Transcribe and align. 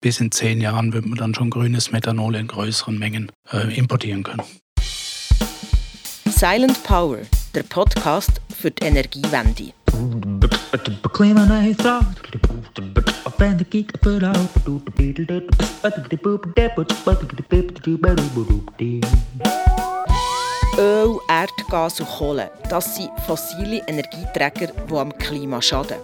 bis 0.00 0.20
in 0.20 0.30
zehn 0.30 0.60
Jahren 0.60 0.92
wird 0.92 1.06
man 1.06 1.18
dann 1.18 1.34
schon 1.34 1.50
grünes 1.50 1.92
Methanol 1.92 2.34
in 2.36 2.46
größeren 2.46 2.98
Mengen 2.98 3.30
äh, 3.52 3.74
importieren 3.76 4.22
können. 4.22 4.42
Silent 6.26 6.82
Power, 6.84 7.18
der 7.54 7.64
Podcast 7.64 8.40
für 8.56 8.70
die 8.70 8.84
Energiewende. 8.84 9.72
Öl, 20.78 21.18
Erdgas 21.28 22.00
und 22.00 22.08
Kohle, 22.08 22.50
das 22.70 22.96
sind 22.96 23.10
fossile 23.26 23.82
Energieträger, 23.86 24.72
die 24.88 24.94
am 24.94 25.12
Klima 25.18 25.60
schaden. 25.60 25.98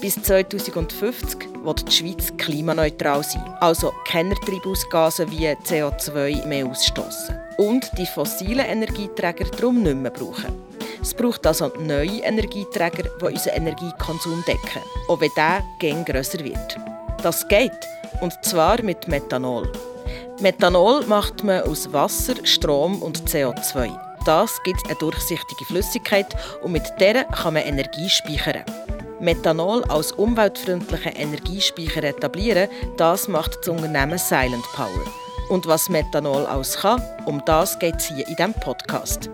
Bis 0.00 0.14
2050 0.22 1.64
wird 1.64 1.88
die 1.88 1.92
Schweiz 1.92 2.32
klimaneutral 2.36 3.24
sein, 3.24 3.42
also 3.60 3.92
keine 4.06 4.36
Treibhausgase 4.36 5.28
wie 5.28 5.48
CO2 5.48 6.46
mehr 6.46 6.66
ausstoßen. 6.66 7.36
Und 7.56 7.90
die 7.98 8.06
fossilen 8.06 8.64
Energieträger 8.64 9.46
darum 9.46 9.82
nicht 9.82 9.96
mehr 9.96 10.12
brauchen. 10.12 10.62
Es 11.02 11.12
braucht 11.12 11.44
also 11.48 11.72
neue 11.80 12.20
Energieträger, 12.20 13.10
die 13.20 13.24
unseren 13.24 13.56
Energiekonsum 13.56 14.44
decken, 14.46 14.82
auch 15.08 15.20
wenn 15.20 15.30
der 15.36 15.64
gern 15.80 16.04
grösser 16.04 16.44
wird. 16.44 16.78
Das 17.24 17.46
geht, 17.48 17.72
und 18.20 18.32
zwar 18.44 18.80
mit 18.82 19.08
Methanol. 19.08 19.72
Methanol 20.40 21.04
macht 21.06 21.42
man 21.42 21.62
aus 21.62 21.92
Wasser, 21.92 22.34
Strom 22.44 23.02
und 23.02 23.28
CO2. 23.28 23.90
Das 24.24 24.62
gibt 24.62 24.86
eine 24.86 24.94
durchsichtige 24.94 25.64
Flüssigkeit 25.64 26.28
und 26.62 26.70
mit 26.70 26.84
der 27.00 27.24
kann 27.24 27.54
man 27.54 27.64
Energie 27.64 28.08
speichern. 28.08 28.64
Methanol 29.20 29.82
als 29.84 30.12
umweltfreundlichen 30.12 31.12
Energiespeicher 31.12 32.04
etablieren, 32.04 32.68
das 32.96 33.28
macht 33.28 33.58
das 33.60 33.68
Unternehmen 33.68 34.18
Silent 34.18 34.64
Power. 34.74 35.04
Und 35.48 35.66
was 35.66 35.88
Methanol 35.88 36.46
alles 36.46 36.76
kann, 36.76 37.02
um 37.26 37.42
das 37.44 37.78
geht 37.78 37.96
es 37.96 38.08
hier 38.08 38.26
in 38.28 38.36
diesem 38.36 38.54
Podcast. 38.54 39.30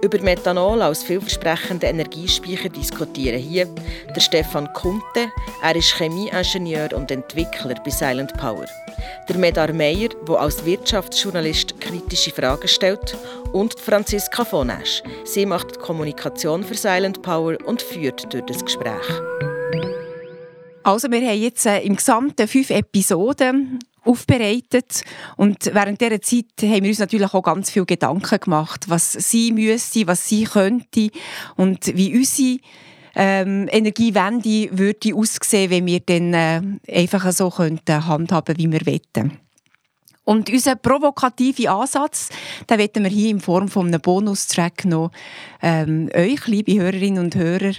Über 0.00 0.20
Methanol 0.22 0.80
als 0.80 1.02
vielversprechenden 1.02 1.90
Energiespeicher 1.90 2.68
diskutieren 2.68 3.40
hier 3.40 3.66
der 4.14 4.20
Stefan 4.20 4.72
Kunte. 4.72 5.32
Er 5.60 5.74
ist 5.74 5.92
Chemieingenieur 5.96 6.92
und 6.94 7.10
Entwickler 7.10 7.74
bei 7.84 7.90
Silent 7.90 8.32
Power. 8.34 8.66
Der 9.28 9.36
Medar 9.36 9.72
Meyer, 9.72 10.10
der 10.26 10.40
als 10.40 10.64
Wirtschaftsjournalist 10.64 11.80
kritische 11.80 12.30
Fragen 12.30 12.68
stellt. 12.68 13.16
Und 13.52 13.78
Franziska 13.80 14.44
von 14.44 14.70
Esch. 14.70 15.02
Sie 15.24 15.46
macht 15.46 15.74
die 15.74 15.80
Kommunikation 15.80 16.62
für 16.62 16.74
Silent 16.74 17.22
Power 17.22 17.56
und 17.66 17.82
führt 17.82 18.32
durch 18.32 18.44
das 18.44 18.64
Gespräch. 18.64 19.08
Also 20.84 21.10
wir 21.10 21.20
haben 21.20 21.40
jetzt 21.40 21.66
äh, 21.66 21.80
im 21.80 21.96
Gesamten 21.96 22.46
fünf 22.46 22.70
Episoden 22.70 23.78
aufbereitet. 24.08 25.02
Und 25.36 25.66
während 25.72 26.00
dieser 26.00 26.20
Zeit 26.20 26.46
haben 26.62 26.82
wir 26.82 26.90
uns 26.90 26.98
natürlich 26.98 27.32
auch 27.32 27.42
ganz 27.42 27.70
viele 27.70 27.86
Gedanken 27.86 28.40
gemacht, 28.40 28.88
was 28.88 29.12
sie 29.12 29.52
müsste, 29.52 30.06
was 30.06 30.28
sie 30.28 30.44
könnte 30.44 31.10
und 31.56 31.96
wie 31.96 32.16
unsere 32.16 32.58
ähm, 33.14 33.68
Energiewende 33.70 34.68
würde 34.72 35.14
aussehen, 35.14 35.70
wenn 35.70 35.86
wir 35.86 36.00
dann 36.00 36.34
äh, 36.34 36.62
einfach 36.92 37.30
so 37.32 37.50
könnten 37.50 38.06
handhaben, 38.06 38.56
wie 38.56 38.70
wir 38.70 38.86
wollen. 38.86 39.47
Und 40.28 40.50
unser 40.50 40.76
provokativer 40.76 41.70
Ansatz, 41.70 42.28
den 42.68 42.78
wollen 42.78 43.04
wir 43.04 43.10
hier 43.10 43.30
in 43.30 43.40
Form 43.40 43.68
von 43.68 43.86
einem 43.86 44.02
Bonustrack 44.02 44.84
noch 44.84 45.10
ähm, 45.62 46.10
euch, 46.14 46.46
liebe 46.46 46.74
Hörerinnen 46.74 47.24
und 47.24 47.34
Hörer, 47.34 47.72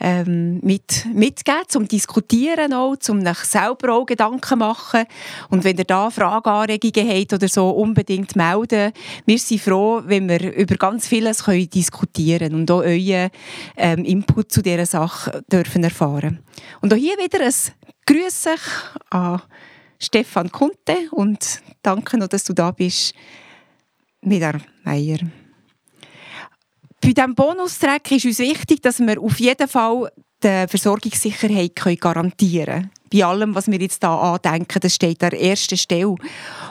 ähm, 0.00 0.60
mit, 0.60 1.06
mitgeben, 1.14 1.62
zum 1.66 1.88
Diskutieren 1.88 2.74
auch, 2.74 2.96
zum 2.96 3.26
euch 3.26 3.38
selber 3.46 3.94
auch 3.94 4.04
Gedanken 4.04 4.58
machen. 4.58 5.04
Und 5.48 5.64
wenn 5.64 5.78
ihr 5.78 5.84
da 5.84 6.10
Fragen, 6.10 6.50
Anregungen 6.50 7.08
habt 7.08 7.32
oder 7.32 7.48
so, 7.48 7.70
unbedingt 7.70 8.36
melden. 8.36 8.92
Wir 9.24 9.38
sind 9.38 9.62
froh, 9.62 10.02
wenn 10.04 10.28
wir 10.28 10.54
über 10.54 10.74
ganz 10.74 11.08
vieles 11.08 11.44
können 11.44 11.70
diskutieren 11.70 12.54
und 12.54 12.70
auch 12.70 12.82
euren 12.82 13.30
ähm, 13.78 14.04
Input 14.04 14.52
zu 14.52 14.60
dieser 14.60 14.84
Sache 14.84 15.42
dürfen 15.50 15.82
erfahren. 15.82 16.40
Und 16.82 16.92
auch 16.92 16.98
hier 16.98 17.16
wieder 17.16 17.46
ein 17.46 17.54
Grüß 18.04 18.48
an 19.08 19.40
Stefan 20.04 20.50
Kunte 20.50 21.08
und 21.10 21.60
danke 21.82 22.18
noch, 22.18 22.28
dass 22.28 22.44
du 22.44 22.52
da 22.52 22.70
bist, 22.70 23.14
Midar 24.20 24.60
Meier. 24.84 25.18
Bei 27.00 27.12
diesem 27.12 27.34
Bonustrack 27.34 28.10
ist 28.12 28.24
uns 28.24 28.38
wichtig, 28.38 28.82
dass 28.82 29.00
wir 29.00 29.20
auf 29.20 29.38
jeden 29.38 29.68
Fall 29.68 30.10
die 30.42 30.66
Versorgungssicherheit 30.68 31.74
garantieren 32.00 32.66
können. 32.66 32.90
Bei 33.12 33.24
allem, 33.24 33.54
was 33.54 33.70
wir 33.70 33.80
jetzt 33.80 34.02
hier 34.02 34.10
andenken, 34.10 34.80
das 34.80 34.94
steht 34.94 35.22
an 35.22 35.32
erster 35.32 35.76
Stelle. 35.76 36.16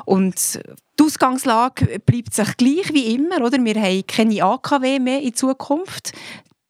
Und 0.05 0.59
die 0.99 1.03
Ausgangslage 1.03 1.99
bleibt 1.99 2.33
sich 2.33 2.57
gleich 2.57 2.93
wie 2.93 3.15
immer. 3.15 3.41
Oder? 3.43 3.63
Wir 3.63 3.75
haben 3.81 4.07
keine 4.07 4.43
AKW 4.43 4.99
mehr 4.99 5.21
in 5.21 5.33
Zukunft 5.33 6.11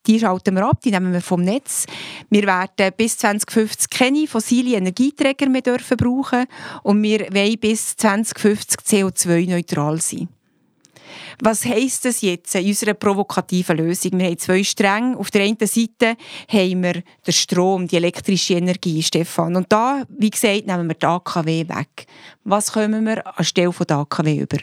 die 0.06 0.20
schalten 0.20 0.56
wir 0.56 0.66
ab, 0.66 0.82
die 0.84 0.92
nehmen 0.92 1.14
wir 1.14 1.22
vom 1.22 1.42
Netz. 1.42 1.86
Wir 2.30 2.44
werden 2.44 2.94
bis 2.98 3.18
2050 3.18 3.90
keine 3.90 4.28
fossile 4.28 4.78
Energieträger 4.78 5.50
mehr 5.50 5.62
dürfen 5.62 5.98
brauchen 5.98 6.46
und 6.84 7.02
wir 7.04 7.22
wollen 7.32 7.60
bis 7.60 7.96
2050 7.98 8.80
CO2-neutral 8.80 10.02
sein. 10.02 10.30
Was 11.42 11.66
heisst 11.66 12.06
das 12.06 12.22
jetzt 12.22 12.56
in 12.56 12.68
unserer 12.68 12.94
provokativen 12.94 13.78
Lösung? 13.78 14.18
Wir 14.18 14.28
haben 14.28 14.38
zwei 14.38 14.64
Stränge. 14.64 15.18
Auf 15.18 15.32
der 15.32 15.44
einen 15.44 15.58
Seite 15.60 16.16
haben 16.48 16.84
wir 16.84 16.94
den 16.94 17.34
Strom, 17.34 17.88
die 17.88 17.98
elektrische 17.98 18.56
Energie, 18.56 19.02
Stefan. 19.02 19.56
Und 19.56 19.72
da, 19.72 20.04
wie 20.10 20.30
gesagt, 20.30 20.68
nehmen 20.68 20.88
wir 20.88 20.96
die 20.96 21.06
AKW 21.06 21.68
weg. 21.68 22.06
Was 22.44 22.72
kommen 22.72 23.06
wir 23.06 23.38
anstelle 23.38 23.74
von 23.74 23.88
der 23.88 23.98
AKW 23.98 24.38
über? 24.38 24.58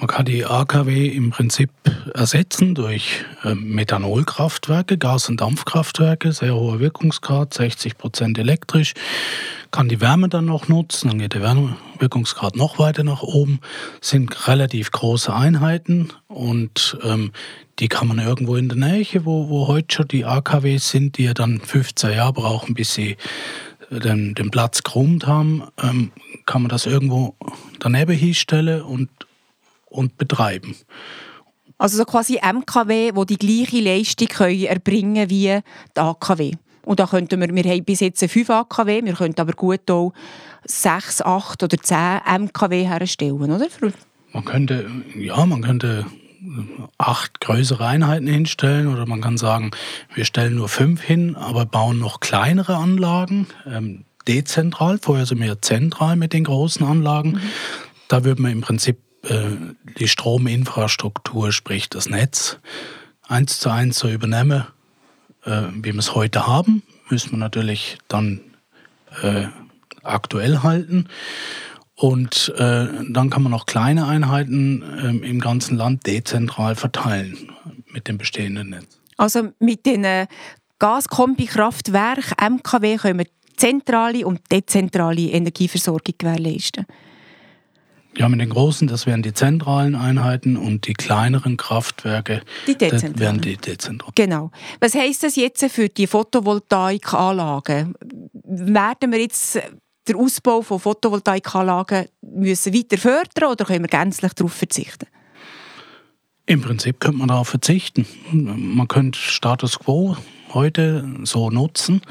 Man 0.00 0.06
kann 0.06 0.24
die 0.24 0.46
AKW 0.46 1.08
im 1.08 1.28
Prinzip 1.28 1.68
ersetzen 2.14 2.74
durch 2.74 3.22
ähm, 3.44 3.74
Methanolkraftwerke, 3.74 4.96
Gas- 4.96 5.28
und 5.28 5.42
Dampfkraftwerke, 5.42 6.32
sehr 6.32 6.54
hoher 6.54 6.80
Wirkungsgrad, 6.80 7.52
60 7.52 7.98
Prozent 7.98 8.38
elektrisch. 8.38 8.94
Kann 9.70 9.90
die 9.90 10.00
Wärme 10.00 10.30
dann 10.30 10.46
noch 10.46 10.68
nutzen, 10.68 11.08
dann 11.08 11.18
geht 11.18 11.34
der 11.34 11.42
Wärmewirkungsgrad 11.42 12.56
noch 12.56 12.78
weiter 12.78 13.04
nach 13.04 13.22
oben. 13.22 13.60
Sind 14.00 14.48
relativ 14.48 14.90
große 14.90 15.34
Einheiten 15.34 16.14
und 16.28 16.98
ähm, 17.02 17.32
die 17.78 17.88
kann 17.88 18.08
man 18.08 18.20
irgendwo 18.20 18.56
in 18.56 18.70
der 18.70 18.78
Nähe, 18.78 19.26
wo, 19.26 19.50
wo 19.50 19.68
heute 19.68 19.94
schon 19.94 20.08
die 20.08 20.24
AKWs 20.24 20.88
sind, 20.88 21.18
die 21.18 21.24
ja 21.24 21.34
dann 21.34 21.60
15 21.60 22.12
Jahre 22.12 22.32
brauchen, 22.32 22.72
bis 22.72 22.94
sie 22.94 23.18
den, 23.90 24.34
den 24.34 24.50
Platz 24.50 24.82
geräumt 24.82 25.26
haben, 25.26 25.64
ähm, 25.82 26.10
kann 26.46 26.62
man 26.62 26.70
das 26.70 26.86
irgendwo 26.86 27.34
daneben 27.80 28.16
hinstellen 28.16 28.80
und 28.80 29.10
und 29.90 30.16
betreiben. 30.16 30.74
Also 31.78 31.98
so 31.98 32.04
quasi 32.04 32.38
MKW, 32.42 33.12
wo 33.14 33.24
die 33.24 33.38
gleiche 33.38 33.80
Leistung 33.80 34.28
können 34.28 34.64
erbringen 34.64 35.30
wie 35.30 35.60
die 35.96 36.00
AKW. 36.00 36.52
Und 36.84 37.00
da 37.00 37.06
könnten 37.06 37.40
wir, 37.40 37.54
wir 37.54 37.70
haben 37.70 37.84
bis 37.84 38.00
jetzt 38.00 38.24
5 38.24 38.50
AKW, 38.50 39.04
wir 39.04 39.14
könnten 39.14 39.40
aber 39.40 39.52
gut 39.52 39.90
auch 39.90 40.12
6, 40.64 41.22
8 41.22 41.62
oder 41.62 41.76
10 41.78 42.20
MKW 42.26 42.84
herstellen, 42.84 43.40
oder? 43.40 43.68
Man 44.32 44.44
könnte, 44.44 44.90
ja, 45.16 45.44
man 45.46 45.62
könnte 45.62 46.06
acht 46.98 47.40
größere 47.40 47.86
Einheiten 47.86 48.26
hinstellen 48.26 48.88
oder 48.88 49.06
man 49.06 49.20
kann 49.20 49.36
sagen, 49.36 49.72
wir 50.14 50.24
stellen 50.24 50.56
nur 50.56 50.68
fünf 50.68 51.02
hin, 51.02 51.36
aber 51.36 51.66
bauen 51.66 51.98
noch 51.98 52.20
kleinere 52.20 52.76
Anlagen, 52.76 53.46
ähm, 53.66 54.04
dezentral. 54.26 54.98
Vorher 55.00 55.26
sind 55.26 55.40
wir 55.40 55.60
zentral 55.60 56.16
mit 56.16 56.32
den 56.32 56.44
großen 56.44 56.84
Anlagen. 56.86 57.32
Mhm. 57.32 57.40
Da 58.08 58.24
würde 58.24 58.42
man 58.42 58.52
im 58.52 58.60
Prinzip 58.60 58.98
die 59.22 60.08
Strominfrastruktur, 60.08 61.52
sprich 61.52 61.90
das 61.90 62.08
Netz, 62.08 62.58
eins 63.28 63.60
zu 63.60 63.70
eins 63.70 63.98
so 63.98 64.08
übernehmen, 64.08 64.66
äh, 65.44 65.62
wie 65.72 65.92
wir 65.92 65.98
es 65.98 66.14
heute 66.14 66.46
haben, 66.46 66.82
müssen 67.08 67.32
wir 67.32 67.38
natürlich 67.38 67.98
dann 68.08 68.40
äh, 69.22 69.46
aktuell 70.02 70.62
halten. 70.62 71.08
Und 71.94 72.52
äh, 72.56 72.88
dann 73.10 73.28
kann 73.28 73.42
man 73.42 73.52
auch 73.52 73.66
kleine 73.66 74.06
Einheiten 74.06 74.82
äh, 74.82 75.28
im 75.28 75.40
ganzen 75.40 75.76
Land 75.76 76.06
dezentral 76.06 76.74
verteilen 76.74 77.52
mit 77.92 78.08
dem 78.08 78.16
bestehenden 78.16 78.70
Netz. 78.70 78.98
Also 79.18 79.50
mit 79.58 79.84
den 79.84 80.04
äh, 80.04 80.26
Gaskombikraftwerken 80.78 82.54
MKW 82.54 82.96
können 82.96 83.18
wir 83.18 83.26
zentrale 83.56 84.26
und 84.26 84.40
dezentrale 84.50 85.28
Energieversorgung 85.28 86.14
gewährleisten. 86.16 86.86
Ja, 88.16 88.28
mit 88.28 88.40
den 88.40 88.50
großen, 88.50 88.88
das 88.88 89.06
wären 89.06 89.22
die 89.22 89.32
zentralen 89.32 89.94
Einheiten 89.94 90.56
und 90.56 90.86
die 90.86 90.94
kleineren 90.94 91.56
Kraftwerke 91.56 92.42
die 92.66 92.76
dezentralen. 92.76 93.18
wären 93.18 93.40
die 93.40 93.56
dezentralen. 93.56 94.12
Genau. 94.16 94.50
Was 94.80 94.94
heisst 94.94 95.22
das 95.22 95.36
jetzt 95.36 95.64
für 95.70 95.88
die 95.88 96.06
Photovoltaikanlagen? 96.06 97.94
Werden 98.32 99.12
wir 99.12 99.20
jetzt 99.20 99.60
den 100.08 100.16
Ausbau 100.16 100.62
von 100.62 100.80
Photovoltaikanlagen 100.80 102.08
müssen 102.22 102.74
weiter 102.74 102.98
fördern 102.98 103.52
oder 103.52 103.64
können 103.64 103.84
wir 103.84 103.88
gänzlich 103.88 104.32
darauf 104.32 104.52
verzichten? 104.52 105.06
Im 106.46 106.62
Prinzip 106.62 106.98
könnte 106.98 107.18
man 107.18 107.28
darauf 107.28 107.48
verzichten. 107.48 108.06
Man 108.32 108.88
könnte 108.88 109.18
Status 109.18 109.78
quo 109.78 110.16
heute 110.52 111.08
so 111.22 111.50
nutzen 111.50 112.02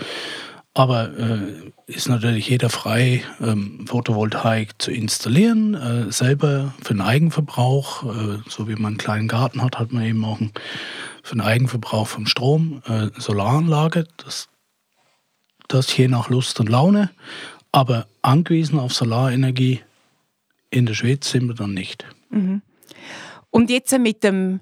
Aber 0.74 1.18
äh, 1.18 1.72
ist 1.88 2.08
natürlich 2.08 2.48
jeder 2.50 2.70
frei, 2.70 3.24
ähm, 3.42 3.86
Photovoltaik 3.88 4.82
zu 4.82 4.92
installieren, 4.92 5.74
äh, 5.74 6.12
selber 6.12 6.74
für 6.82 6.94
den 6.94 7.02
Eigenverbrauch. 7.02 8.04
Äh, 8.04 8.38
so 8.48 8.68
wie 8.68 8.76
man 8.76 8.86
einen 8.86 8.98
kleinen 8.98 9.28
Garten 9.28 9.64
hat, 9.64 9.80
hat 9.80 9.92
man 9.92 10.04
eben 10.04 10.24
auch 10.24 10.40
einen, 10.40 10.52
für 11.24 11.36
den 11.36 11.42
Eigenverbrauch 11.42 12.08
vom 12.08 12.28
Strom 12.28 12.82
äh, 12.86 13.08
Solaranlage. 13.20 14.06
Das, 14.18 14.48
das 15.68 15.96
je 15.98 16.08
nach 16.08 16.30
Lust 16.30 16.60
und 16.60 16.70
Laune. 16.70 17.10
Aber 17.72 18.08
angewiesen 18.22 18.80
auf 18.80 18.94
Solarenergie 18.94 19.82
in 20.70 20.86
der 20.86 20.94
Schweiz 20.94 21.30
sind 21.30 21.48
wir 21.48 21.56
dann 21.56 21.74
nicht. 21.74 22.06
Mhm. 22.30 22.62
Und 23.50 23.70
jetzt 23.70 23.98
mit 23.98 24.24
dem 24.24 24.60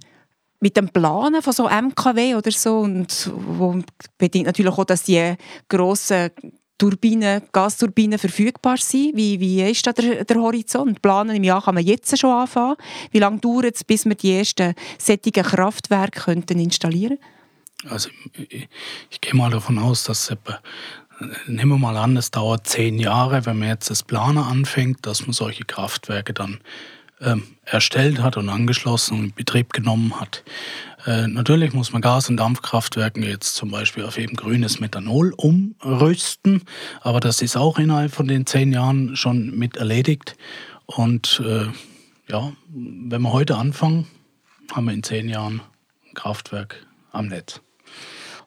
mit 0.59 0.75
dem 0.75 0.89
Planen 0.89 1.41
von 1.41 1.53
so 1.53 1.69
MKW 1.69 2.35
oder 2.35 2.51
so 2.51 2.79
und 2.79 3.31
wo 3.35 3.79
bedingt 4.17 4.47
natürlich 4.47 4.71
auch, 4.71 4.85
dass 4.85 5.03
die 5.03 5.35
grossen 5.69 6.31
Turbinen, 6.77 7.41
Gasturbinen 7.51 8.19
verfügbar 8.19 8.77
sind. 8.77 9.15
Wie, 9.15 9.39
wie 9.39 9.63
ist 9.63 9.85
da 9.87 9.93
der, 9.93 10.25
der 10.25 10.37
Horizont? 10.37 11.01
Planen 11.01 11.35
im 11.35 11.43
Jahr 11.43 11.63
kann 11.63 11.75
man 11.75 11.83
jetzt 11.83 12.17
schon 12.17 12.31
anfangen. 12.31 12.75
Wie 13.11 13.19
lange 13.19 13.39
dauert 13.39 13.75
es, 13.75 13.83
bis 13.83 14.05
wir 14.05 14.15
die 14.15 14.33
ersten 14.33 14.75
sättigen 14.99 15.43
Kraftwerke 15.43 16.21
könnten 16.21 16.59
installieren 16.59 17.17
Also 17.89 18.09
ich, 18.33 18.69
ich, 19.09 19.21
gehe 19.21 19.33
mal 19.33 19.49
davon 19.49 19.79
aus, 19.79 20.03
dass 20.03 20.29
etwa 20.29 20.59
Nehmen 21.47 21.71
wir 21.71 21.79
mal 21.79 21.97
an, 21.97 22.15
es 22.15 22.29
dauert 22.29 22.67
zehn 22.67 22.99
Jahre, 22.99 23.47
wenn 23.47 23.57
man 23.57 23.69
jetzt 23.69 23.89
das 23.89 24.03
Planer 24.03 24.45
anfängt, 24.45 25.03
dass 25.07 25.21
man 25.21 25.33
solche 25.33 25.65
Kraftwerke 25.65 26.31
dann 26.31 26.59
ähm, 27.21 27.43
erstellt 27.65 28.21
hat 28.21 28.37
und 28.37 28.49
angeschlossen 28.49 29.17
und 29.17 29.25
in 29.25 29.33
Betrieb 29.33 29.73
genommen 29.73 30.19
hat. 30.19 30.43
Äh, 31.05 31.27
natürlich 31.27 31.73
muss 31.73 31.93
man 31.93 32.01
Gas- 32.01 32.29
und 32.29 32.37
Dampfkraftwerken 32.37 33.23
jetzt 33.23 33.55
zum 33.55 33.71
Beispiel 33.71 34.03
auf 34.03 34.17
eben 34.17 34.35
grünes 34.35 34.79
Methanol 34.79 35.33
umrüsten, 35.35 36.63
aber 37.01 37.19
das 37.19 37.41
ist 37.41 37.55
auch 37.55 37.79
innerhalb 37.79 38.13
von 38.13 38.27
den 38.27 38.45
zehn 38.45 38.73
Jahren 38.73 39.15
schon 39.15 39.57
mit 39.57 39.77
erledigt. 39.77 40.35
Und 40.85 41.41
äh, 41.45 41.67
ja, 42.29 42.51
wenn 42.69 43.21
wir 43.21 43.33
heute 43.33 43.57
anfangen, 43.57 44.07
haben 44.73 44.85
wir 44.85 44.93
in 44.93 45.03
zehn 45.03 45.29
Jahren 45.29 45.61
ein 46.07 46.13
Kraftwerk 46.13 46.85
am 47.11 47.27
Netz. 47.27 47.61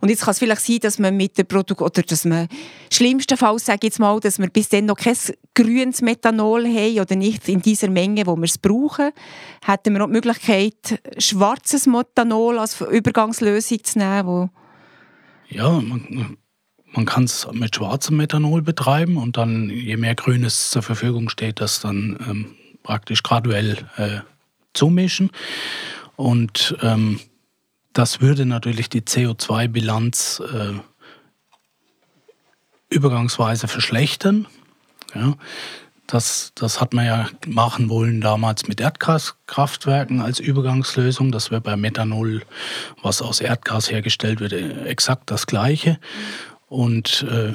Und 0.01 0.09
jetzt 0.09 0.23
kann 0.23 0.33
es 0.33 0.39
vielleicht 0.39 0.63
sein, 0.63 0.79
dass 0.81 0.99
man 0.99 1.17
mit 1.17 1.37
der 1.39 1.45
Produkt 1.45 1.83
oder 1.83 2.03
dass 2.03 2.25
man 2.25 2.49
schlimmstenfalls 2.93 3.67
sage 3.67 3.81
ich 3.83 3.85
jetzt 3.85 3.99
mal, 3.99 4.19
dass 4.21 4.39
wir 4.39 4.49
bis 4.49 4.69
dann 4.69 4.87
noch 4.87 4.97
kein 4.97 5.17
grünes 5.55 6.01
Methanol 6.03 6.67
haben 6.67 7.01
oder 7.01 7.17
nicht 7.17 7.49
in 7.49 7.61
dieser 7.61 7.91
Menge, 7.91 8.27
wo 8.27 8.37
wir 8.37 8.45
es 8.45 8.59
brauchen, 8.59 9.11
hätten 9.65 9.95
wir 9.95 10.03
auch 10.03 10.07
die 10.07 10.13
Möglichkeit, 10.13 11.01
schwarzes 11.19 11.87
Methanol 11.87 12.59
als 12.59 12.81
Übergangslösung 12.81 13.85
zu 13.85 13.99
nehmen, 13.99 14.27
wo 14.27 14.51
ja, 15.51 15.69
man, 15.69 16.37
man 16.93 17.05
kann 17.05 17.25
es 17.25 17.47
mit 17.53 17.75
schwarzem 17.75 18.17
Methanol 18.17 18.63
betreiben 18.63 19.17
und 19.17 19.37
dann, 19.37 19.69
je 19.69 19.97
mehr 19.97 20.15
Grünes 20.15 20.71
zur 20.71 20.83
Verfügung 20.83 21.29
steht, 21.29 21.61
das 21.61 21.81
dann 21.81 22.19
ähm, 22.29 22.55
praktisch 22.83 23.23
graduell 23.23 23.79
äh, 23.97 24.21
zumischen. 24.73 25.31
Und 26.17 26.77
ähm, 26.83 27.19
das 27.93 28.21
würde 28.21 28.47
natürlich 28.47 28.89
die 28.89 29.03
CO2-Bilanz 29.03 30.41
äh, 30.41 30.75
übergangsweise 32.89 33.69
verschlechtern. 33.69 34.47
Ja, 35.15 35.35
das, 36.07 36.53
das 36.57 36.81
hat 36.81 36.93
man 36.93 37.07
ja 37.07 37.29
machen 37.47 37.89
wollen 37.89 38.21
damals 38.21 38.67
mit 38.67 38.81
Erdgaskraftwerken 38.81 40.21
als 40.21 40.41
Übergangslösung. 40.41 41.31
Das 41.31 41.51
wäre 41.51 41.61
bei 41.61 41.77
Methanol, 41.77 42.43
was 43.03 43.23
aus 43.23 43.41
Erdgas 43.41 43.91
hergestellt 43.91 44.41
wird, 44.41 44.53
exakt 44.53 45.31
das 45.31 45.47
Gleiche. 45.47 45.99
Und 46.69 47.27
äh, 47.31 47.55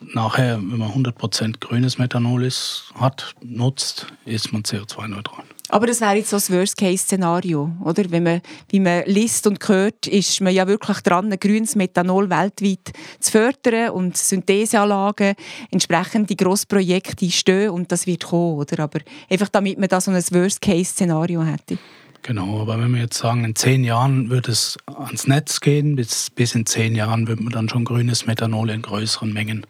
nachher, 0.00 0.58
wenn 0.58 0.78
man 0.78 0.90
100% 0.90 1.60
grünes 1.60 1.98
Methanol 1.98 2.44
ist, 2.44 2.92
hat, 2.94 3.34
nutzt, 3.42 4.06
ist 4.24 4.52
man 4.52 4.62
CO2-neutral. 4.62 5.44
Aber 5.70 5.86
das 5.86 6.00
wäre 6.02 6.16
jetzt 6.16 6.30
so 6.30 6.36
das 6.36 6.50
Worst-Case-Szenario, 6.50 7.72
oder? 7.82 8.10
Wenn 8.10 8.22
man, 8.22 8.42
wie 8.68 8.80
man 8.80 9.02
liest 9.06 9.46
und 9.46 9.66
hört, 9.66 10.06
ist 10.06 10.40
man 10.42 10.52
ja 10.52 10.66
wirklich 10.66 10.98
dran, 11.00 11.32
ein 11.32 11.40
grünes 11.40 11.74
Methanol 11.74 12.28
weltweit 12.28 12.92
zu 13.18 13.32
fördern 13.32 13.90
und 13.90 14.16
Syntheseanlagen, 14.16 15.34
entsprechende 15.70 16.36
Grossprojekte 16.36 17.30
stehen 17.30 17.70
und 17.70 17.90
das 17.90 18.06
wird 18.06 18.24
kommen, 18.24 18.58
oder? 18.58 18.84
Aber 18.84 19.00
einfach 19.30 19.48
damit 19.48 19.78
man 19.78 19.88
da 19.88 20.00
so 20.00 20.10
ein 20.10 20.22
Worst-Case-Szenario 20.22 21.42
hätte. 21.42 21.78
Genau, 22.22 22.60
aber 22.60 22.78
wenn 22.78 22.94
wir 22.94 23.02
jetzt 23.02 23.18
sagen, 23.18 23.44
in 23.44 23.54
zehn 23.54 23.84
Jahren 23.84 24.30
wird 24.30 24.48
es 24.48 24.78
ans 24.86 25.26
Netz 25.26 25.60
gehen, 25.60 25.96
bis, 25.96 26.30
bis 26.30 26.54
in 26.54 26.64
zehn 26.64 26.94
Jahren 26.94 27.26
wird 27.26 27.40
man 27.40 27.52
dann 27.52 27.68
schon 27.68 27.84
grünes 27.84 28.26
Methanol 28.26 28.70
in 28.70 28.80
größeren 28.80 29.32
Mengen 29.32 29.66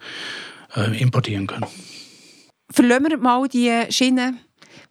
äh, 0.77 0.97
importieren 1.01 1.49
können. 1.49 1.67
Verlassen 2.71 3.07
wir 3.09 3.19
mal 3.19 3.49
die 3.49 3.73
Schiene 3.91 4.35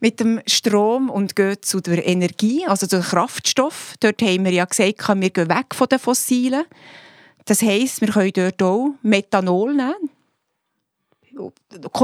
mit 0.04 0.20
dem 0.20 0.42
Strom 0.48 1.10
und 1.10 1.34
gehen 1.34 1.56
zu 1.62 1.80
der 1.80 2.06
Energie, 2.06 2.66
also 2.68 2.86
zu 2.88 3.00
Kraftstoff. 3.00 3.96
Dort 4.02 4.22
haben 4.22 4.44
wir 4.44 4.52
ja 4.52 4.66
gesagt, 4.66 5.00
wir 5.08 5.30
gehen 5.30 5.48
weg 5.48 5.68
von 5.74 5.88
den 5.88 5.98
Fossilen. 5.98 6.66
Das 7.46 7.62
heisst, 7.62 8.02
wir 8.02 8.10
können 8.10 8.34
dort 8.34 8.62
auch 8.62 8.96
Methanol 9.02 9.74
nehmen, 9.74 10.10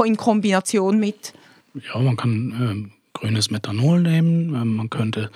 in 0.06 0.16
Kombination 0.16 0.98
mit... 0.98 1.34
Ja, 1.74 2.00
man 2.00 2.16
kann 2.16 2.88
äh, 2.88 3.18
grünes 3.18 3.50
Methanol 3.50 4.00
nehmen. 4.00 4.54
Äh, 4.54 4.64
man 4.64 4.88
könnte 4.88 5.30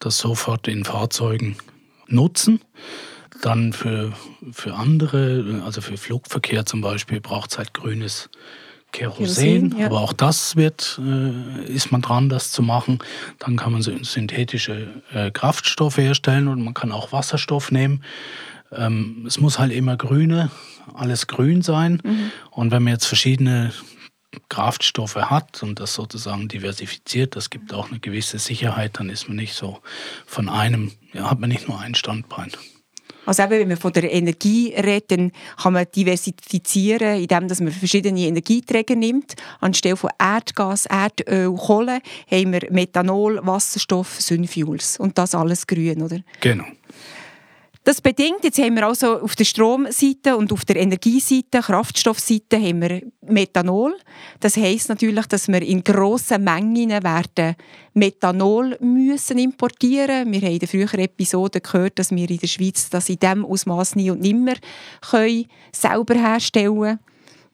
das 0.00 0.18
sofort 0.18 0.66
in 0.66 0.84
Fahrzeugen 0.84 1.56
nutzen. 2.08 2.60
Dann 3.42 3.72
für, 3.72 4.12
für 4.50 4.74
andere, 4.74 5.62
also 5.64 5.80
für 5.80 5.96
Flugverkehr 5.96 6.66
zum 6.66 6.80
Beispiel, 6.80 7.20
braucht 7.20 7.52
es 7.52 7.58
halt 7.58 7.72
grünes 7.74 8.24
Methanol. 8.24 8.42
Kerosin, 8.92 9.74
ja. 9.78 9.86
aber 9.86 10.00
auch 10.00 10.12
das 10.12 10.56
wird, 10.56 11.00
äh, 11.02 11.64
ist 11.64 11.90
man 11.90 12.02
dran, 12.02 12.28
das 12.28 12.52
zu 12.52 12.62
machen. 12.62 12.98
Dann 13.38 13.56
kann 13.56 13.72
man 13.72 13.82
synthetische 13.82 15.02
äh, 15.12 15.30
Kraftstoffe 15.30 15.96
herstellen 15.96 16.48
und 16.48 16.62
man 16.62 16.74
kann 16.74 16.92
auch 16.92 17.12
Wasserstoff 17.12 17.70
nehmen. 17.72 18.04
Ähm, 18.70 19.24
es 19.26 19.40
muss 19.40 19.58
halt 19.58 19.72
immer 19.72 19.96
grüne, 19.96 20.50
alles 20.94 21.26
grün 21.26 21.62
sein. 21.62 22.00
Mhm. 22.04 22.32
Und 22.50 22.70
wenn 22.70 22.82
man 22.82 22.92
jetzt 22.92 23.06
verschiedene 23.06 23.72
Kraftstoffe 24.48 25.16
hat 25.16 25.62
und 25.62 25.80
das 25.80 25.94
sozusagen 25.94 26.48
diversifiziert, 26.48 27.36
das 27.36 27.50
gibt 27.50 27.74
auch 27.74 27.90
eine 27.90 28.00
gewisse 28.00 28.38
Sicherheit, 28.38 28.98
dann 28.98 29.08
ist 29.08 29.28
man 29.28 29.36
nicht 29.36 29.54
so 29.54 29.80
von 30.26 30.48
einem, 30.48 30.92
ja, 31.12 31.30
hat 31.30 31.40
man 31.40 31.50
nicht 31.50 31.68
nur 31.68 31.80
ein 31.80 31.94
Standbein. 31.94 32.50
Also 33.24 33.42
eben, 33.44 33.52
wenn 33.52 33.68
man 33.68 33.76
von 33.76 33.92
der 33.92 34.12
Energie 34.12 34.74
redet, 34.74 35.12
dann 35.12 35.32
kann 35.60 35.74
man 35.74 35.86
diversifizieren, 35.94 37.20
indem 37.20 37.46
man 37.46 37.72
verschiedene 37.72 38.20
Energieträger 38.20 38.96
nimmt. 38.96 39.34
Anstelle 39.60 39.96
von 39.96 40.10
Erdgas, 40.18 40.86
Erdöl, 40.86 41.54
Kohle 41.54 42.00
haben 42.30 42.52
wir 42.52 42.66
Methanol, 42.70 43.40
Wasserstoff, 43.42 44.20
Synfuels. 44.20 44.98
Und 44.98 45.18
das 45.18 45.34
alles 45.34 45.66
grün, 45.66 46.02
oder? 46.02 46.20
Genau. 46.40 46.64
Das 47.84 48.00
bedingt, 48.00 48.44
jetzt 48.44 48.60
haben 48.60 48.76
wir 48.76 48.86
also 48.86 49.20
auf 49.20 49.34
der 49.34 49.44
Stromseite 49.44 50.36
und 50.36 50.52
auf 50.52 50.64
der 50.64 50.76
Energieseite, 50.76 51.60
Kraftstoffseite 51.60 52.56
haben 52.56 52.80
wir 52.80 53.02
Methanol. 53.22 53.96
Das 54.38 54.56
heißt 54.56 54.88
natürlich, 54.88 55.26
dass 55.26 55.48
wir 55.48 55.60
in 55.62 55.82
grossen 55.82 56.44
Mengen 56.44 56.90
werden 57.02 57.56
Methanol 57.92 58.78
müssen 58.80 59.38
importieren. 59.38 60.30
Wir 60.30 60.42
haben 60.42 60.52
in 60.52 60.58
der 60.60 60.68
früheren 60.68 61.00
Episode 61.00 61.60
gehört, 61.60 61.98
dass 61.98 62.12
wir 62.12 62.30
in 62.30 62.38
der 62.38 62.46
Schweiz 62.46 62.88
das 62.88 63.08
in 63.08 63.18
diesem 63.18 63.44
Ausmaß 63.44 63.96
nie 63.96 64.10
und 64.12 64.20
nimmer 64.20 64.54
können 65.00 65.46
selber 65.72 66.14
herstellen. 66.14 67.00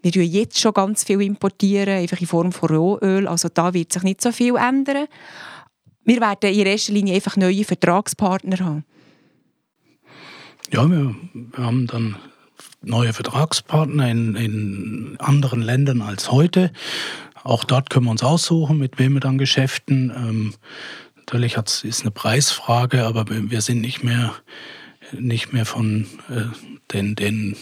Wir 0.03 0.13
importieren 0.13 0.25
jetzt 0.25 0.61
schon 0.61 0.75
ganz 0.75 1.05
viel 1.05 1.23
importieren, 1.23 2.01
einfach 2.01 2.21
in 2.21 2.27
Form 2.27 2.53
von 2.53 2.69
Rohöl. 2.69 3.27
Also 3.27 3.49
da 3.49 3.73
wird 3.73 3.95
sich 3.95 4.03
nicht 4.03 4.21
so 4.21 4.31
viel 4.31 4.57
ändern. 4.57 5.07
Wir 6.05 6.21
werden 6.21 6.53
in 6.53 6.67
erster 6.67 6.93
Linie 6.93 7.15
einfach 7.15 7.37
neue 7.39 7.65
Vertragspartner 7.65 8.59
haben. 8.59 8.85
Ja, 10.71 10.89
wir, 10.91 11.15
wir 11.33 11.65
haben 11.65 11.87
dann 11.87 12.17
neue 12.83 13.15
Vertragspartner 13.15 14.11
in, 14.11 14.37
in 14.37 15.17
anderen 15.19 15.63
Ländern 15.63 16.03
als 16.03 16.31
heute. 16.31 16.73
Auch 17.43 17.65
dort 17.65 17.89
können 17.89 18.05
wir 18.05 18.11
uns 18.11 18.23
aussuchen, 18.23 18.77
mit 18.77 18.99
wem 18.99 19.15
wir 19.15 19.21
dann 19.21 19.39
geschäften. 19.39 20.13
Ähm, 20.15 20.55
natürlich 21.17 21.57
ist 21.57 22.03
eine 22.03 22.11
Preisfrage, 22.11 23.07
aber 23.07 23.25
wir 23.29 23.63
sind 23.63 23.81
nicht 23.81 24.05
mehr, 24.05 24.35
nicht 25.13 25.55
mehr 25.55 25.65
von 25.65 26.07
äh, 26.29 26.43
den, 26.93 27.15
den 27.15 27.57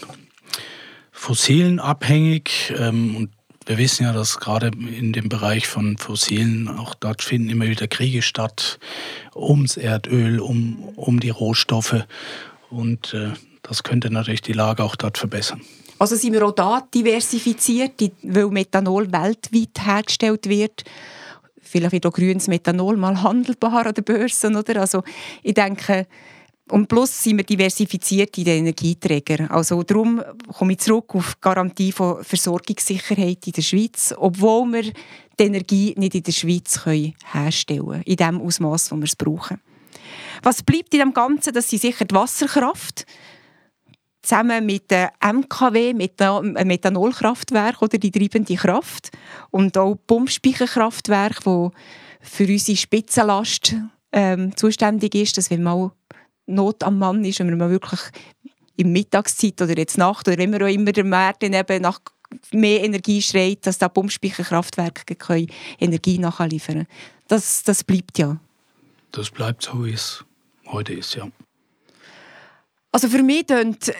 Fossilen 1.11 1.79
abhängig. 1.79 2.73
Ähm, 2.77 3.15
und 3.15 3.29
wir 3.65 3.77
wissen 3.77 4.03
ja, 4.03 4.11
dass 4.11 4.37
gerade 4.39 4.67
in 4.67 5.13
dem 5.13 5.29
Bereich 5.29 5.67
von 5.67 5.97
Fossilen, 5.97 6.67
auch 6.67 6.93
dort 6.93 7.21
finden 7.21 7.49
immer 7.49 7.67
wieder 7.67 7.87
Kriege 7.87 8.21
statt, 8.21 8.79
ums 9.33 9.77
Erdöl, 9.77 10.41
um, 10.41 10.89
um 10.95 11.21
die 11.21 11.29
Rohstoffe. 11.29 12.05
Und 12.69 13.13
äh, 13.13 13.33
das 13.63 13.83
könnte 13.83 14.09
natürlich 14.09 14.41
die 14.41 14.53
Lage 14.53 14.83
auch 14.83 14.95
dort 14.95 15.17
verbessern. 15.17 15.61
Also 15.99 16.15
sind 16.15 16.33
wir 16.33 16.45
auch 16.45 16.51
da 16.51 16.81
diversifiziert, 16.93 17.93
weil 18.23 18.47
Methanol 18.49 19.11
weltweit 19.11 19.85
hergestellt 19.85 20.47
wird. 20.47 20.83
Vielleicht 21.61 21.91
wird 21.91 22.05
auch 22.05 22.13
grünes 22.13 22.47
Methanol 22.47 22.97
mal 22.97 23.21
handelbar 23.21 23.87
an 23.87 23.93
den 23.93 24.03
Börsen. 24.03 24.55
Oder? 24.55 24.81
Also 24.81 25.03
ich 25.43 25.53
denke, 25.53 26.07
Und 26.69 26.87
plus 26.87 27.23
sind 27.23 27.37
wir 27.37 27.45
diversifiziert 27.45 28.37
in 28.37 28.43
den 28.43 28.59
Energieträgern. 28.59 29.49
Also 29.49 29.83
darum 29.83 30.21
komme 30.57 30.73
ich 30.73 30.79
zurück 30.79 31.15
auf 31.15 31.35
die 31.35 31.41
Garantie 31.41 31.91
von 31.93 32.23
Versorgungssicherheit 32.23 33.47
in 33.47 33.53
der 33.53 33.61
Schweiz, 33.61 34.13
obwohl 34.17 34.71
wir 34.73 34.83
die 35.39 35.43
Energie 35.43 35.93
nicht 35.97 36.15
in 36.15 36.23
der 36.23 36.31
Schweiz 36.33 36.85
herstellen 36.85 37.85
können, 37.85 38.03
in 38.03 38.15
dem 38.17 38.41
Ausmaß, 38.41 38.91
wo 38.91 38.97
wir 38.97 39.05
es 39.05 39.15
brauchen. 39.15 39.61
Was 40.43 40.63
bleibt 40.63 40.93
in 40.93 40.99
dem 40.99 41.13
Ganzen? 41.13 41.53
Das 41.53 41.69
sind 41.69 41.81
sicher 41.81 42.05
die 42.05 42.15
Wasserkraft, 42.15 43.05
zusammen 44.21 44.65
mit 44.65 44.91
dem 44.91 45.09
MKW, 45.21 45.93
mit 45.93 46.19
dem 46.19 46.53
Methanolkraftwerk 46.53 47.81
oder 47.81 47.97
die 47.97 48.11
treibende 48.11 48.55
Kraft 48.55 49.11
und 49.51 49.77
auch 49.77 49.95
Pumpspeicherkraftwerk, 50.07 51.45
wo 51.45 51.71
für 52.19 52.45
unsere 52.45 52.77
Spitzenlast 52.77 53.75
ähm, 54.11 54.55
zuständig 54.55 55.15
ist, 55.15 55.37
dass 55.37 55.49
wenn 55.49 55.63
mal 55.63 55.91
Not 56.45 56.83
am 56.83 56.99
Mann 56.99 57.23
ist, 57.25 57.39
wenn 57.39 57.55
man 57.57 57.69
wirklich 57.69 58.01
in 58.75 58.91
Mittagszeit 58.91 59.61
oder 59.61 59.77
jetzt 59.77 59.97
Nacht 59.97 60.27
oder 60.27 60.39
immer 60.39 60.63
auch 60.63 60.69
immer 60.69 60.91
der 60.91 61.03
Markt 61.03 61.43
eben 61.43 61.81
nach 61.81 61.99
mehr 62.51 62.83
Energie 62.83 63.21
schreit, 63.21 63.65
dass 63.65 63.77
da 63.77 63.89
Pumpspeicherkraftwerke 63.89 65.47
Energie 65.79 66.17
nachliefern 66.19 66.85
das, 67.27 67.63
das 67.63 67.83
bleibt 67.83 68.17
ja. 68.19 68.37
Das 69.11 69.29
bleibt 69.29 69.63
so, 69.63 69.85
es 69.85 70.23
heute 70.71 70.93
ist, 70.93 71.15
ja. 71.15 71.27
Also 72.91 73.09
für 73.09 73.23
mich 73.23 73.45
klingt 73.47 73.93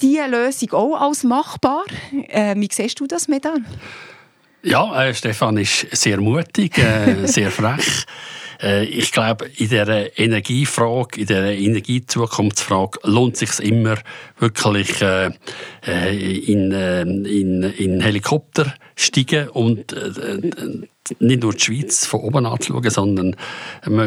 diese 0.00 0.26
Lösung 0.26 0.72
auch 0.72 1.00
als 1.00 1.24
machbar. 1.24 1.84
Äh, 2.28 2.54
wie 2.56 2.68
siehst 2.70 3.00
du 3.00 3.06
das, 3.06 3.28
Medan? 3.28 3.64
Ja, 4.62 5.04
äh, 5.04 5.14
Stefan 5.14 5.56
ist 5.58 5.86
sehr 5.92 6.20
mutig, 6.20 6.78
äh, 6.78 7.26
sehr 7.26 7.50
frech. 7.50 8.06
Äh, 8.62 8.84
ich 8.84 9.12
glaube, 9.12 9.46
in 9.56 9.68
der 9.68 10.18
Energiefrage, 10.18 11.20
in 11.20 11.26
der 11.26 11.58
Energiezukunftsfrage 11.58 13.00
lohnt 13.04 13.40
es 13.40 13.56
sich 13.56 13.70
immer 13.70 13.96
wirklich 14.38 15.00
äh, 15.02 15.30
äh, 15.86 16.36
in, 16.36 16.72
äh, 16.72 17.02
in, 17.02 17.62
in 17.62 18.00
Helikopter 18.00 18.74
steigen 18.96 19.48
und 19.48 19.92
äh, 19.92 20.40
nicht 21.18 21.42
nur 21.42 21.52
die 21.52 21.60
Schweiz 21.60 22.06
von 22.06 22.20
oben 22.20 22.46
anzuschauen, 22.46 22.90
sondern 22.90 23.36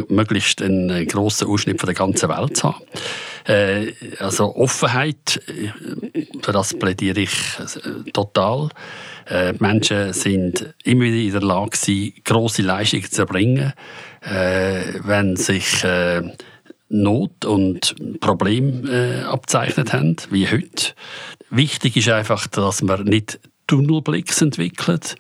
möglichst 0.10 0.62
einen 0.62 1.08
grossen 1.08 1.48
Ausschnitt 1.48 1.80
von 1.80 1.88
der 1.88 1.96
ganzen 1.96 2.30
Welt 2.30 2.58
zu 2.58 2.74
haben. 2.74 2.84
Äh, 3.48 3.94
also 4.20 4.56
Offenheit, 4.56 5.42
für 6.42 6.52
das 6.52 6.74
plädiere 6.74 7.22
ich 7.22 7.32
total. 8.14 8.70
Äh, 9.30 9.54
Menschen 9.60 10.14
sind 10.14 10.74
immer 10.84 11.04
wieder 11.04 11.18
in 11.18 11.32
der 11.32 11.42
Lage, 11.42 12.12
grosse 12.24 12.62
Leistungen 12.62 13.04
zu 13.04 13.22
erbringen 13.22 13.74
äh, 14.22 15.00
wenn 15.04 15.36
sich 15.36 15.84
äh, 15.84 16.22
Not 16.90 17.46
und 17.46 18.20
Problem 18.20 18.88
äh, 18.88 19.22
abzeichnet 19.22 19.94
haben, 19.94 20.16
wie 20.30 20.48
heute. 20.48 20.94
Wichtig 21.50 21.98
ist 21.98 22.10
einfach, 22.10 22.48
dass 22.48 22.82
man 22.82 23.04
nicht 23.04 23.40
Tunnelblicks 23.68 24.42
entwickelt, 24.42 25.16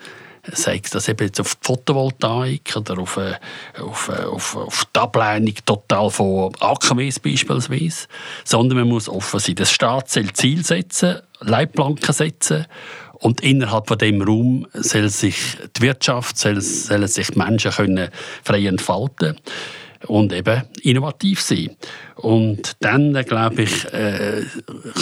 sei 0.53 0.81
das 0.91 1.07
eben 1.07 1.27
jetzt 1.27 1.39
auf 1.39 1.55
die 1.55 1.65
Photovoltaik 1.65 2.75
oder 2.75 2.99
auf, 2.99 3.17
äh, 3.17 3.35
auf, 3.81 4.09
äh, 4.09 4.23
auf, 4.23 4.55
auf 4.55 4.85
die 4.85 4.99
Ablehnung 4.99 5.55
total 5.65 6.09
von 6.09 6.51
AKWs 6.59 7.19
beispielsweise, 7.19 8.07
sondern 8.43 8.79
man 8.79 8.87
muss 8.87 9.09
offen 9.09 9.39
sein. 9.39 9.55
Das 9.55 9.71
Staat 9.71 10.09
soll 10.09 10.31
Ziel 10.33 10.63
setzen, 10.63 11.17
Leitplanken 11.39 12.13
setzen 12.13 12.65
und 13.13 13.41
innerhalb 13.41 13.87
von 13.87 13.97
dem 13.97 14.21
Raum 14.21 14.67
soll 14.73 15.09
sich 15.09 15.37
die 15.75 15.81
Wirtschaft, 15.81 16.37
soll, 16.37 16.61
sollen 16.61 17.07
sich 17.07 17.31
die 17.31 17.37
Menschen 17.37 17.71
können 17.71 18.09
frei 18.43 18.65
entfalten 18.65 19.37
und 20.05 20.33
eben 20.33 20.63
innovativ 20.83 21.41
sein. 21.41 21.75
Und 22.15 22.75
dann, 22.79 23.13
glaube 23.25 23.63
ich, 23.63 23.85
äh, 23.93 24.43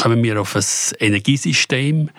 kommen 0.01 0.23
wir 0.23 0.39
auf 0.39 0.55
ein 0.55 0.63
Energiesystem, 0.99 2.09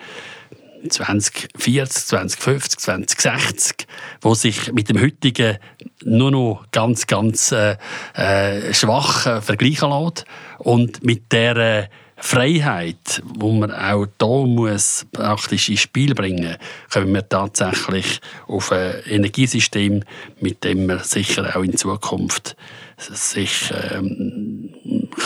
2040, 0.89 2.05
2050, 2.05 2.79
2060, 2.79 3.87
wo 4.21 4.33
sich 4.33 4.71
mit 4.73 4.89
dem 4.89 5.01
heutigen 5.01 5.57
nur 6.03 6.31
noch 6.31 6.65
ganz, 6.71 7.07
ganz 7.07 7.51
äh, 7.51 7.77
äh, 8.13 8.73
schwach 8.73 9.25
äh, 9.25 9.41
vergleichen 9.41 9.89
lässt. 9.89 10.25
Und 10.59 11.03
mit 11.03 11.31
der 11.31 11.89
Freiheit, 12.19 13.21
wo 13.23 13.51
man 13.51 13.71
auch 13.71 14.07
da 14.17 14.25
muss 14.25 15.05
praktisch 15.11 15.69
ins 15.69 15.81
Spiel 15.81 16.15
bringen, 16.15 16.57
können 16.89 17.13
wir 17.13 17.27
tatsächlich 17.27 18.21
auf 18.47 18.71
ein 18.71 18.95
Energiesystem, 19.05 20.03
mit 20.41 20.63
dem 20.63 20.87
man 20.87 21.03
sicher 21.03 21.55
auch 21.55 21.63
in 21.63 21.77
Zukunft 21.77 22.55
sich 22.97 23.71
ähm, 23.91 24.66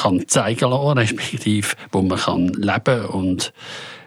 kann 0.02 0.28
zeigen 0.28 0.70
lassen, 0.70 0.98
respektive 0.98 1.68
wo 1.92 2.02
man 2.02 2.20
kann 2.20 2.48
leben 2.50 3.06
und 3.06 3.54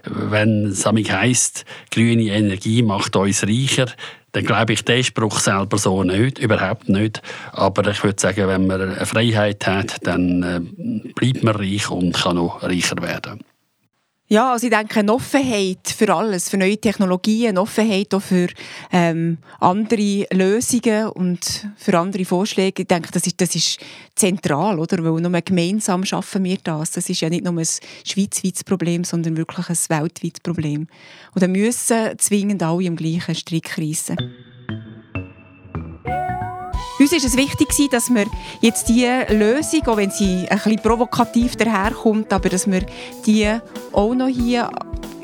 wenn 0.07 0.67
es 0.67 0.85
heisst, 0.87 1.65
grüne 1.91 2.25
Energie 2.25 2.83
macht 2.83 3.17
uns 3.17 3.43
reicher, 3.45 3.87
dann 4.33 4.45
glaube 4.45 4.73
ich 4.73 4.85
den 4.85 5.05
Spruch 5.05 5.39
selber 5.39 5.79
so 5.79 6.03
nicht, 6.03 6.39
überhaupt 6.39 6.89
nicht. 6.89 7.23
Aber 7.53 7.89
ich 7.89 8.03
würde 8.03 8.21
sagen, 8.21 8.49
wenn 8.49 8.67
man 8.67 8.81
eine 8.81 9.07
Freiheit 9.07 9.67
hat, 9.67 10.07
dann 10.07 10.43
äh, 10.43 10.61
bleibt 11.15 11.45
man 11.45 11.57
reich 11.57 11.89
und 11.89 12.13
kann 12.15 12.37
noch 12.37 12.63
reicher 12.63 13.01
werden. 13.01 13.45
Ja, 14.27 14.53
also 14.53 14.67
ich 14.67 14.73
denke, 14.73 15.01
eine 15.01 15.13
Offenheit 15.13 15.87
für 15.95 16.15
alles, 16.15 16.49
für 16.49 16.57
neue 16.57 16.79
Technologien, 16.79 17.51
eine 17.51 17.61
Offenheit 17.61 18.15
auch 18.15 18.23
für 18.23 18.49
ähm, 18.91 19.37
andere 19.61 20.27
Lösungen 20.33 21.09
und 21.09 21.69
für 21.77 21.99
andere 21.99 22.25
Vorschläge. 22.25 22.83
Ich 22.83 22.89
denke, 22.89 23.11
das 23.13 23.27
ist, 23.27 23.39
das 23.39 23.55
ist 23.55 23.81
zentral, 24.15 24.79
oder? 24.79 25.05
Weil 25.05 25.21
nur 25.21 25.41
gemeinsam 25.43 26.07
schaffen 26.07 26.45
wir 26.45 26.57
das. 26.65 26.93
Das 26.93 27.11
ist 27.11 27.21
ja 27.21 27.29
nicht 27.29 27.45
nur 27.45 27.53
ein 27.53 27.67
schweizweites 28.05 28.65
Problem, 28.65 29.05
sondern 29.05 29.37
wirklich 29.37 29.69
ein 29.69 29.77
weltweites 29.91 30.41
Problem. 30.41 30.89
Und 31.35 31.43
da 31.43 31.47
müssen 31.47 32.19
zwingend 32.19 32.63
alle 32.63 32.85
im 32.85 32.97
gleichen 32.97 33.35
Strick 33.35 33.77
reissen. 33.77 34.17
Uns 37.05 37.13
war 37.13 37.19
es 37.19 37.37
wichtig, 37.37 37.91
dass 37.91 38.09
wir 38.09 38.25
jetzt 38.63 38.89
diese 38.89 39.27
Lösung, 39.29 39.87
auch 39.89 39.99
wenn 39.99 40.11
sie 40.11 40.49
ein 40.49 40.57
bisschen 40.57 40.81
provokativ 40.81 41.55
daherkommt, 41.55 42.33
aber 42.33 42.49
dass 42.49 42.67
wir 42.67 42.81
die 43.27 43.47
auch 43.93 44.15
noch 44.15 44.29
hier 44.29 44.71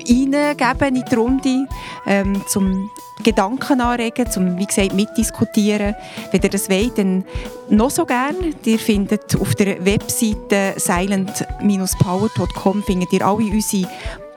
reingeben 0.06 0.96
in 0.96 1.04
die 1.10 1.14
Runde, 1.14 1.66
ähm, 2.06 2.42
zum 2.46 2.90
Gedanken 3.24 3.80
anregen, 3.80 4.30
zum, 4.30 4.58
wie 4.58 4.66
gesagt, 4.66 4.92
mitdiskutieren. 4.92 5.94
Wenn 6.30 6.42
ihr 6.42 6.50
das 6.50 6.68
wollt, 6.68 6.98
dann 6.98 7.24
noch 7.70 7.88
so 7.88 8.04
gerne. 8.04 8.50
Ihr 8.62 8.78
findet 8.78 9.34
auf 9.40 9.54
der 9.54 9.82
Webseite 9.82 10.74
silent-power.com 10.76 12.84
alle 13.22 13.34
unsere 13.34 13.88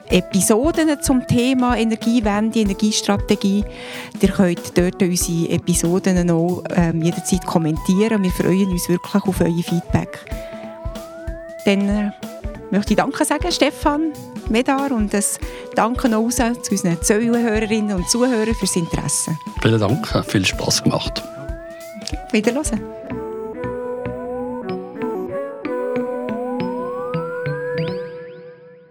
Episoden 0.10 1.02
zum 1.02 1.26
Thema 1.28 1.78
Energiewende, 1.78 2.60
Energiestrategie. 2.60 3.64
Ihr 4.22 4.30
könnt 4.30 4.78
dort 4.78 5.02
unsere 5.02 5.50
Episoden 5.50 6.30
auch 6.30 6.64
ähm, 6.76 7.02
jederzeit 7.02 7.46
kommentieren. 7.46 8.24
Wir 8.24 8.32
freuen 8.32 8.70
uns 8.70 8.90
wirklich 8.90 9.24
auf 9.24 9.42
euer 9.42 9.64
Feedback. 9.64 10.20
Dann 11.66 11.90
äh, 11.90 12.12
möchte 12.72 12.94
ich 12.94 12.98
Danke 12.98 13.26
sagen, 13.26 13.52
Stefan 13.52 14.14
Medar, 14.50 14.92
und 14.92 15.14
das 15.14 15.40
Danke 15.76 16.12
raus 16.12 16.36
zu 16.36 16.72
unseren 16.72 17.02
Zuhörerinnen 17.02 17.96
und 17.96 18.10
Zuhörern 18.10 18.54
fürs 18.56 18.76
Interesse. 18.76 19.38
Vielen 19.62 19.80
Dank, 19.80 20.26
viel 20.28 20.46
Spass 20.46 20.84
gemacht. 20.84 21.24
Wiederhören. 22.32 22.82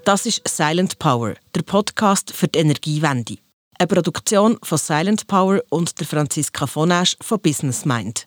Das 0.04 0.26
ist 0.26 0.42
Silent 0.48 0.98
Power, 0.98 1.34
der 1.54 1.62
Podcast 1.62 2.32
für 2.32 2.48
die 2.48 2.58
Energiewende. 2.58 3.38
Eine 3.78 3.86
Produktion 3.86 4.58
von 4.60 4.76
Silent 4.76 5.28
Power 5.28 5.60
und 5.70 6.00
der 6.00 6.06
Franziska 6.08 6.66
Vonasch 6.66 7.16
von 7.20 7.38
Business 7.40 7.84
Mind. 7.84 8.26